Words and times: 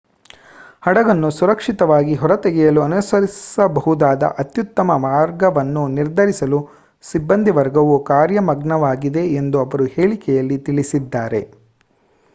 ಹಡಗನ್ನು 0.83 1.29
ಸುರಕ್ಷಿತವಾಗಿ 1.33 2.13
ಹೊರತೆಗೆಯಲು 2.21 2.81
ಅನುಸರಿಸಬಹುದಾದ 2.85 4.23
ಅತ್ಯುತ್ತಮ 4.39 4.95
ಮಾರ್ಗವನ್ನು 5.03 5.83
ನಿರ್ಧರಿಸಲು 5.97 6.59
ಸಿಬ್ಬಂದಿವರ್ಗವು 7.03 7.97
ಕಾರ್ಯಮಗ್ನವಾಗಿದೆ 8.09 9.25
ಎಂದು 9.41 9.59
ಅವರು 9.65 9.87
ಹೇಳಿಕೆಯಲ್ಲಿ 9.97 10.57
ತಿಳಿಸಿದ್ದಾರೆ 10.67 11.43